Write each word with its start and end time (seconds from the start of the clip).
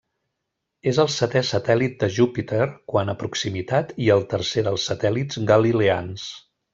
És 0.91 0.99
el 1.03 1.09
setè 1.15 1.41
satèl·lit 1.49 1.99
de 2.03 2.09
Júpiter 2.15 2.63
quant 2.93 3.13
a 3.15 3.17
proximitat 3.21 3.93
i 4.07 4.13
el 4.17 4.25
tercer 4.35 4.65
dels 4.69 4.87
satèl·lits 4.93 5.43
galileans. 5.53 6.27